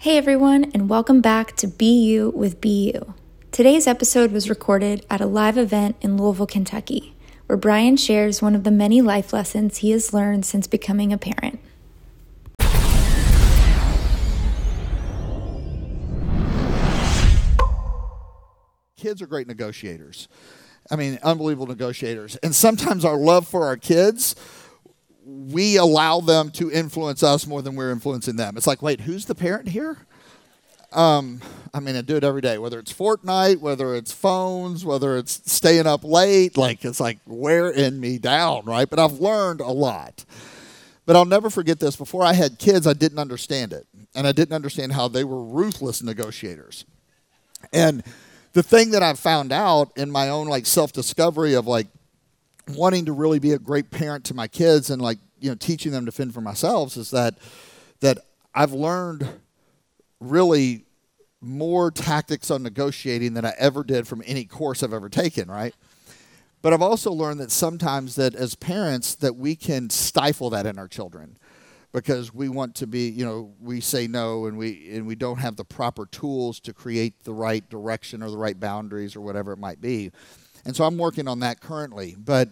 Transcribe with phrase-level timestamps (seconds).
[0.00, 3.14] Hey everyone, and welcome back to You with BU.
[3.50, 8.54] Today's episode was recorded at a live event in Louisville, Kentucky, where Brian shares one
[8.54, 11.58] of the many life lessons he has learned since becoming a parent.
[18.96, 20.28] Kids are great negotiators.
[20.92, 22.36] I mean, unbelievable negotiators.
[22.36, 24.36] And sometimes our love for our kids,
[25.28, 28.56] we allow them to influence us more than we're influencing them.
[28.56, 29.98] It's like, wait, who's the parent here?
[30.90, 31.42] Um,
[31.74, 35.52] I mean, I do it every day, whether it's Fortnite, whether it's phones, whether it's
[35.52, 36.56] staying up late.
[36.56, 38.88] Like, it's like wearing me down, right?
[38.88, 40.24] But I've learned a lot.
[41.04, 41.94] But I'll never forget this.
[41.94, 43.86] Before I had kids, I didn't understand it.
[44.14, 46.86] And I didn't understand how they were ruthless negotiators.
[47.70, 48.02] And
[48.54, 51.88] the thing that I've found out in my own like self discovery of like
[52.70, 55.92] wanting to really be a great parent to my kids and like you know teaching
[55.92, 57.34] them to fend for themselves is that
[58.00, 58.18] that
[58.54, 59.28] I've learned
[60.20, 60.84] really
[61.40, 65.74] more tactics on negotiating than I ever did from any course I've ever taken, right?
[66.60, 70.78] But I've also learned that sometimes that as parents that we can stifle that in
[70.78, 71.38] our children
[71.92, 75.38] because we want to be, you know, we say no and we and we don't
[75.38, 79.52] have the proper tools to create the right direction or the right boundaries or whatever
[79.52, 80.10] it might be.
[80.64, 82.16] And so I'm working on that currently.
[82.18, 82.50] But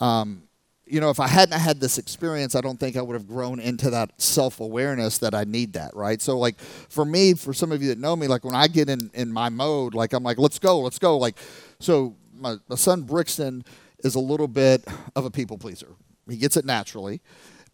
[0.00, 0.42] um,
[0.90, 3.60] you know, if I hadn't had this experience, I don't think I would have grown
[3.60, 6.20] into that self awareness that I need that, right?
[6.20, 8.88] So, like, for me, for some of you that know me, like, when I get
[8.88, 11.18] in, in my mode, like, I'm like, let's go, let's go.
[11.18, 11.36] Like,
[11.78, 13.64] so my, my son Brixton
[14.00, 14.84] is a little bit
[15.14, 15.94] of a people pleaser.
[16.28, 17.20] He gets it naturally,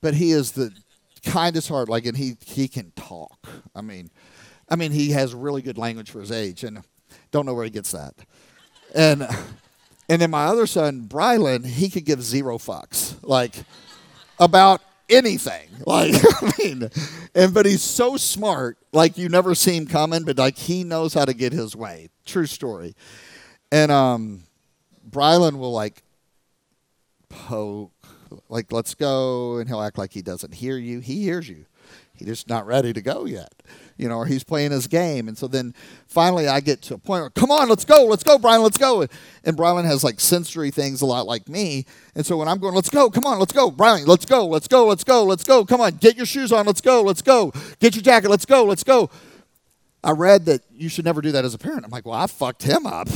[0.01, 0.73] but he is the
[1.25, 1.89] kindest heart.
[1.89, 3.49] Like, and he he can talk.
[3.75, 4.11] I mean,
[4.69, 6.83] I mean, he has really good language for his age, and
[7.31, 8.15] don't know where he gets that.
[8.95, 9.27] And
[10.09, 13.55] and then my other son Brylan, he could give zero fucks, like
[14.39, 15.69] about anything.
[15.87, 16.89] Like, I mean,
[17.35, 18.79] and but he's so smart.
[18.93, 22.09] Like you never see him coming, but like he knows how to get his way.
[22.25, 22.95] True story.
[23.71, 24.45] And um,
[25.11, 26.03] Brylan will like
[27.29, 27.93] poke
[28.49, 31.67] like let's go and he'll act like he doesn't hear you he hears you
[32.17, 33.53] he's just not ready to go yet.
[33.97, 35.29] You know or he's playing his game.
[35.29, 35.75] And so then
[36.07, 38.79] finally i get to a point where come on let's go let's go Brylan let's
[38.79, 39.07] go.
[39.45, 41.87] And Brylan has like sensory things a lot like me.
[42.15, 44.69] And so when i'm going let's go come on let's go Brylan let's go let's
[44.69, 45.65] go let's go let's go.
[45.65, 47.53] Come on get your shoes on let's go let's go.
[47.79, 49.11] Get your jacket let's go let's go.
[50.03, 51.85] I read that you should never do that as a parent.
[51.85, 53.09] I'm like well i fucked him up.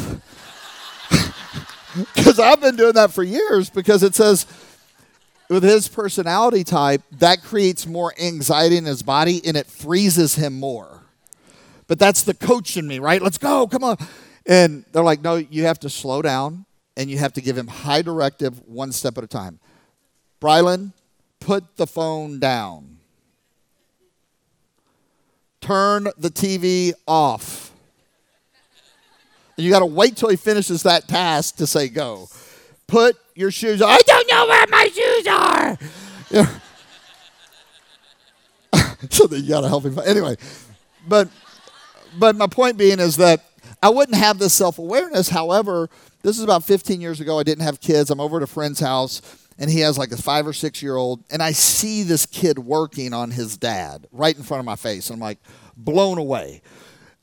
[2.15, 4.47] Because i've been doing that for years because it says
[5.49, 10.59] with his personality type, that creates more anxiety in his body and it freezes him
[10.59, 11.03] more.
[11.87, 13.23] But that's the coach in me, right?
[13.23, 13.97] Let's go, come on.
[14.47, 16.67] And they're like, no, you have to slow down
[16.97, 19.59] and you have to give him high directive one step at a time.
[20.41, 20.93] Brylan,
[21.41, 22.99] put the phone down.
[25.61, 27.73] Turn the TV off.
[29.57, 32.29] And you got to wait till he finishes that task to say go.
[32.87, 33.91] Put your shoes on.
[33.91, 34.78] I don't know where my
[35.19, 35.79] shoes are.
[36.31, 36.47] Yeah.
[39.11, 39.99] so then you got to help him.
[40.05, 40.37] Anyway,
[41.07, 41.29] but
[42.19, 43.45] but my point being is that
[43.83, 45.29] I wouldn't have this self awareness.
[45.29, 45.89] However,
[46.23, 47.39] this is about 15 years ago.
[47.39, 48.11] I didn't have kids.
[48.11, 49.23] I'm over at a friend's house,
[49.59, 52.59] and he has like a five or six year old, and I see this kid
[52.59, 55.11] working on his dad right in front of my face.
[55.11, 55.39] And I'm like
[55.77, 56.63] blown away.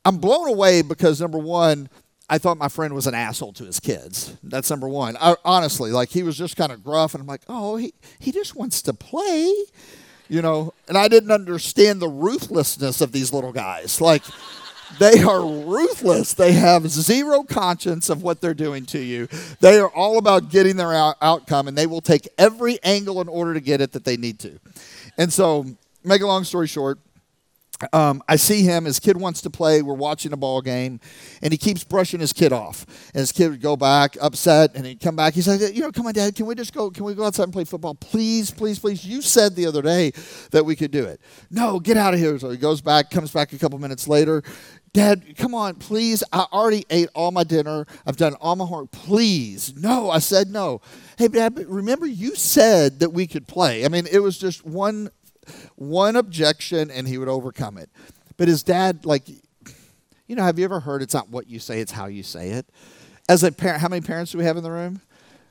[0.06, 1.90] I'm blown away because number one,
[2.30, 4.36] I thought my friend was an asshole to his kids.
[4.42, 5.16] That's number one.
[5.20, 8.32] I, honestly, like he was just kind of gruff, and I'm like, oh, he, he
[8.32, 9.54] just wants to play,
[10.28, 10.74] you know.
[10.88, 14.02] And I didn't understand the ruthlessness of these little guys.
[14.02, 14.24] Like,
[15.00, 16.34] they are ruthless.
[16.34, 19.28] They have zero conscience of what they're doing to you.
[19.60, 23.28] They are all about getting their out- outcome, and they will take every angle in
[23.28, 24.60] order to get it that they need to.
[25.18, 25.66] And so,
[26.04, 26.98] make a long story short,
[27.92, 28.86] um, I see him.
[28.86, 29.82] His kid wants to play.
[29.82, 31.00] We're watching a ball game,
[31.42, 32.86] and he keeps brushing his kid off.
[33.14, 35.34] And his kid would go back, upset, and he'd come back.
[35.34, 36.36] He's like, "You know, come on, Dad.
[36.36, 36.90] Can we just go?
[36.90, 39.06] Can we go outside and play football, please, please, please?
[39.06, 40.12] You said the other day
[40.52, 41.20] that we could do it.
[41.52, 44.44] No, get out of here." So he goes back, comes back a couple minutes later.
[44.94, 46.24] Dad, come on, please.
[46.32, 47.86] I already ate all my dinner.
[48.06, 48.92] I've done all my homework.
[48.92, 49.74] Please.
[49.76, 50.80] No, I said no.
[51.18, 53.84] Hey, Dad, remember you said that we could play.
[53.84, 55.10] I mean, it was just one
[55.76, 57.90] one objection and he would overcome it.
[58.38, 59.30] But his dad, like,
[60.28, 62.52] you know, have you ever heard it's not what you say, it's how you say
[62.52, 62.66] it?
[63.30, 65.02] As a parent, how many parents do we have in the room?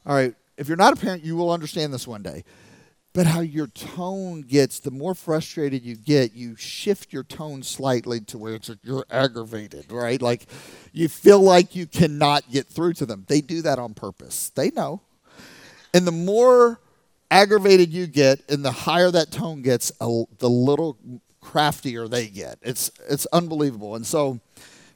[0.06, 2.44] All right, if you're not a parent, you will understand this one day.
[3.14, 8.20] But how your tone gets, the more frustrated you get, you shift your tone slightly
[8.22, 10.20] to where it's you're aggravated, right?
[10.20, 10.46] Like
[10.92, 13.24] you feel like you cannot get through to them.
[13.28, 14.50] They do that on purpose.
[14.50, 15.00] They know.
[15.94, 16.80] And the more
[17.34, 20.96] aggravated you get and the higher that tone gets, the little
[21.40, 22.58] craftier they get.
[22.62, 23.96] It's it's unbelievable.
[23.96, 24.40] And so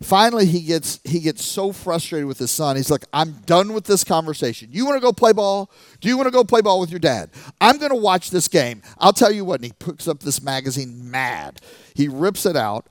[0.00, 2.76] finally he gets he gets so frustrated with his son.
[2.76, 4.68] He's like, "I'm done with this conversation.
[4.70, 5.70] You want to go play ball?
[6.00, 7.30] Do you want to go play ball with your dad?
[7.60, 8.82] I'm going to watch this game.
[8.98, 11.60] I'll tell you what." And he picks up this magazine mad.
[11.94, 12.86] He rips it out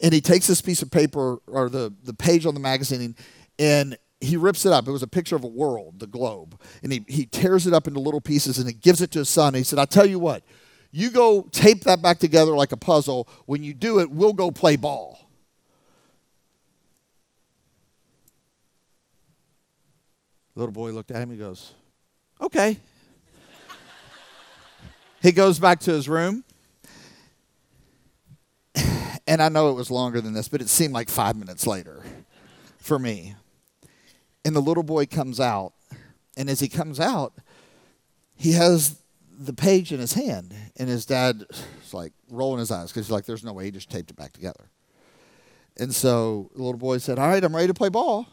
[0.00, 3.14] and he takes this piece of paper or the the page on the magazine
[3.58, 4.88] and he rips it up.
[4.88, 6.60] It was a picture of a world, the globe.
[6.82, 9.28] And he, he tears it up into little pieces and he gives it to his
[9.28, 9.48] son.
[9.48, 10.42] And he said, I'll tell you what,
[10.90, 13.28] you go tape that back together like a puzzle.
[13.44, 15.28] When you do it, we'll go play ball.
[20.54, 21.30] The little boy looked at him.
[21.30, 21.74] He goes,
[22.40, 22.78] Okay.
[25.22, 26.44] he goes back to his room.
[29.28, 32.04] And I know it was longer than this, but it seemed like five minutes later
[32.78, 33.34] for me.
[34.46, 35.72] And the little boy comes out.
[36.36, 37.34] And as he comes out,
[38.36, 39.00] he has
[39.36, 40.54] the page in his hand.
[40.76, 41.44] And his dad
[41.82, 44.16] is like rolling his eyes because he's like, there's no way he just taped it
[44.16, 44.70] back together.
[45.76, 48.28] And so the little boy said, All right, I'm ready to play ball.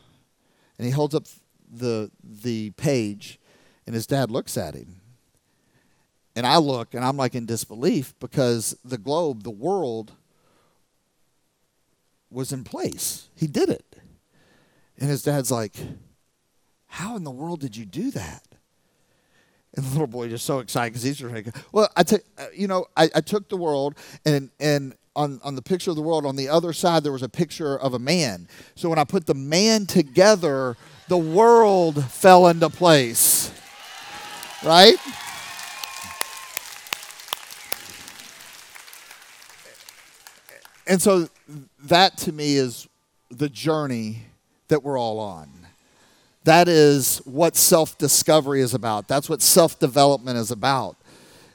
[0.78, 1.24] And he holds up
[1.72, 3.40] the, the page,
[3.88, 4.98] and his dad looks at him.
[6.36, 10.12] And I look, and I'm like in disbelief because the globe, the world,
[12.30, 13.30] was in place.
[13.36, 13.93] He did it.
[15.00, 15.76] And his dad's like,
[16.88, 18.44] How in the world did you do that?
[19.76, 22.68] And the little boy just so excited because he's like, Well, I took, uh, you
[22.68, 23.96] know, I, I took the world
[24.26, 27.22] and and on, on the picture of the world, on the other side, there was
[27.22, 28.48] a picture of a man.
[28.76, 30.76] So when I put the man together,
[31.08, 33.52] the world fell into place.
[34.64, 34.96] Right?
[40.88, 41.30] And so
[41.84, 42.88] that to me is
[43.30, 44.24] the journey
[44.74, 45.48] that we're all on.
[46.46, 49.08] That is what self discovery is about.
[49.08, 50.98] That's what self development is about.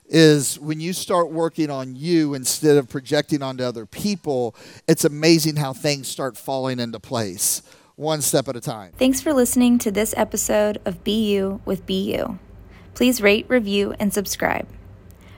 [0.09, 4.55] Is when you start working on you instead of projecting onto other people,
[4.87, 7.61] it's amazing how things start falling into place
[7.97, 8.93] one step at a time.
[8.97, 12.39] Thanks for listening to this episode of You with BU.
[12.95, 14.69] Please rate, review, and subscribe.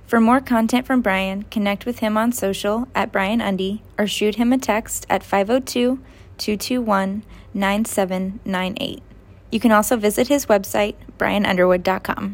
[0.06, 4.35] For more content from Brian, connect with him on social at Brian Undy or shoot
[4.35, 5.99] him a text at 502
[6.41, 7.23] 221
[7.55, 9.03] 9798.
[9.53, 12.29] You can also visit his website, brianunderwood.com.